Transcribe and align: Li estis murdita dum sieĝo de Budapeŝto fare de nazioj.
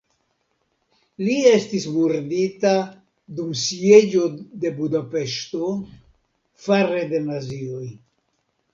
Li 1.27 1.35
estis 1.49 1.85
murdita 1.97 2.73
dum 3.41 3.53
sieĝo 3.67 4.25
de 4.65 4.75
Budapeŝto 4.81 5.73
fare 6.69 7.09
de 7.17 7.25
nazioj. 7.33 7.89